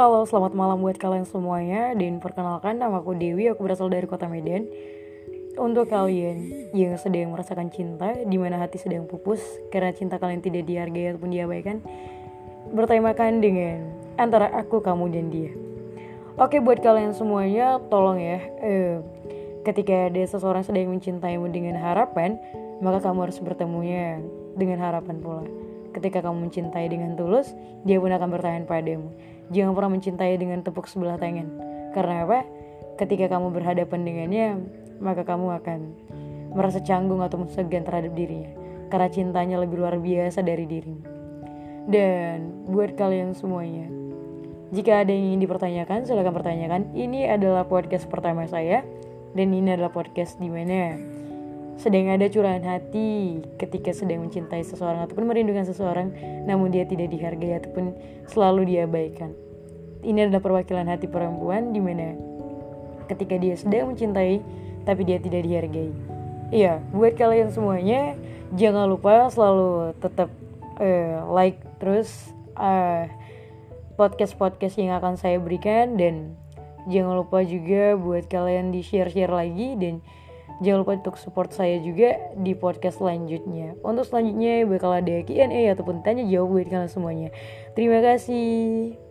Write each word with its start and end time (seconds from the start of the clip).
Halo, 0.00 0.24
selamat 0.24 0.56
malam 0.56 0.80
buat 0.80 0.96
kalian 0.96 1.28
semuanya. 1.28 1.92
Dan 1.92 2.24
perkenalkan, 2.24 2.80
nama 2.80 3.04
aku 3.04 3.12
Dewi, 3.12 3.52
aku 3.52 3.68
berasal 3.68 3.92
dari 3.92 4.08
kota 4.08 4.32
Medan. 4.32 4.64
Untuk 5.60 5.92
kalian 5.92 6.72
yang 6.72 6.96
sedang 6.96 7.28
merasakan 7.36 7.68
cinta 7.68 8.16
di 8.24 8.40
mana 8.40 8.56
hati 8.56 8.80
sedang 8.80 9.04
pupus 9.04 9.44
Karena 9.68 9.92
cinta 9.92 10.16
kalian 10.16 10.40
tidak 10.40 10.64
dihargai 10.64 11.12
ataupun 11.12 11.36
diabaikan 11.36 11.84
Bertemakan 12.72 13.44
dengan 13.44 13.92
antara 14.16 14.48
aku, 14.56 14.80
kamu, 14.80 15.12
dan 15.12 15.28
dia. 15.28 15.52
Oke, 16.40 16.64
buat 16.64 16.80
kalian 16.80 17.12
semuanya, 17.12 17.76
tolong 17.92 18.16
ya 18.16 18.40
eh, 18.64 19.04
Ketika 19.68 20.08
ada 20.08 20.22
seseorang 20.24 20.64
sedang 20.64 20.96
mencintaimu 20.96 21.44
dengan 21.52 21.76
harapan 21.76 22.40
Maka 22.80 23.04
kamu 23.04 23.28
harus 23.28 23.36
bertemunya 23.36 24.16
dengan 24.56 24.80
harapan 24.80 25.20
pula 25.20 25.69
Ketika 25.90 26.22
kamu 26.22 26.46
mencintai 26.48 26.86
dengan 26.86 27.18
tulus, 27.18 27.50
dia 27.82 27.98
pun 27.98 28.14
akan 28.14 28.28
bertahan 28.30 28.64
padamu. 28.66 29.10
Jangan 29.50 29.74
pernah 29.74 29.92
mencintai 29.98 30.34
dengan 30.38 30.62
tepuk 30.62 30.86
sebelah 30.86 31.18
tangan. 31.18 31.50
Karena 31.90 32.22
apa? 32.22 32.46
Ketika 32.94 33.26
kamu 33.26 33.50
berhadapan 33.50 34.00
dengannya, 34.06 34.48
maka 35.02 35.26
kamu 35.26 35.58
akan 35.58 35.78
merasa 36.54 36.78
canggung 36.82 37.24
atau 37.24 37.42
segan 37.50 37.82
terhadap 37.82 38.14
dirinya. 38.14 38.54
Karena 38.90 39.08
cintanya 39.10 39.56
lebih 39.58 39.82
luar 39.82 39.98
biasa 39.98 40.46
dari 40.46 40.66
dirimu. 40.66 41.02
Dan 41.90 42.66
buat 42.70 42.94
kalian 42.94 43.34
semuanya, 43.34 43.90
jika 44.70 45.02
ada 45.02 45.10
yang 45.10 45.34
ingin 45.34 45.42
dipertanyakan, 45.50 46.06
silahkan 46.06 46.30
pertanyakan. 46.30 46.94
Ini 46.94 47.34
adalah 47.34 47.66
podcast 47.66 48.06
pertama 48.06 48.46
saya, 48.46 48.86
dan 49.34 49.50
ini 49.50 49.74
adalah 49.74 49.90
podcast 49.90 50.38
di 50.38 50.46
mana 50.46 50.94
sedang 51.80 52.12
ada 52.12 52.28
curahan 52.28 52.60
hati 52.60 53.40
ketika 53.56 53.96
sedang 53.96 54.28
mencintai 54.28 54.60
seseorang 54.60 55.08
ataupun 55.08 55.24
merindukan 55.24 55.64
seseorang 55.64 56.12
namun 56.44 56.68
dia 56.68 56.84
tidak 56.84 57.08
dihargai 57.08 57.56
ataupun 57.56 57.96
selalu 58.28 58.76
diabaikan. 58.76 59.32
Ini 60.04 60.28
adalah 60.28 60.44
perwakilan 60.44 60.92
hati 60.92 61.08
perempuan 61.08 61.72
di 61.72 61.80
mana 61.80 62.12
ketika 63.08 63.40
dia 63.40 63.56
sedang 63.56 63.96
mencintai 63.96 64.44
tapi 64.84 65.08
dia 65.08 65.16
tidak 65.16 65.40
dihargai. 65.40 65.92
Iya, 66.52 66.84
buat 66.92 67.16
kalian 67.16 67.48
semuanya 67.48 68.12
jangan 68.52 68.84
lupa 68.84 69.32
selalu 69.32 69.96
tetap 70.04 70.28
uh, 70.76 71.24
like 71.32 71.56
terus 71.80 72.12
uh, 72.60 73.08
podcast-podcast 73.96 74.76
yang 74.76 74.92
akan 75.00 75.16
saya 75.16 75.40
berikan 75.40 75.96
dan 75.96 76.36
jangan 76.92 77.24
lupa 77.24 77.40
juga 77.40 77.96
buat 77.96 78.28
kalian 78.28 78.72
di 78.72 78.84
share-share 78.84 79.32
lagi 79.32 79.76
dan 79.80 80.04
Jangan 80.58 80.78
lupa 80.82 80.92
untuk 80.98 81.16
support 81.16 81.54
saya 81.54 81.78
juga 81.80 82.34
di 82.36 82.52
podcast 82.58 82.98
selanjutnya. 82.98 83.78
Untuk 83.80 84.04
selanjutnya 84.06 84.66
bakal 84.66 84.98
ada 84.98 85.22
Q&A 85.22 85.70
ataupun 85.72 86.02
tanya 86.02 86.26
jawab 86.26 86.58
buat 86.58 86.66
kalian 86.68 86.90
semuanya. 86.90 87.28
Terima 87.78 88.02
kasih. 88.02 89.09